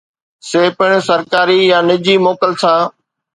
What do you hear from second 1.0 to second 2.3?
سرڪاري يا نجي